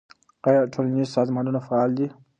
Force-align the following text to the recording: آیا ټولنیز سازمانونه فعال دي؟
آیا 0.47 0.61
ټولنیز 0.73 1.07
سازمانونه 1.15 1.59
فعال 1.67 1.89
دي؟ 1.97 2.07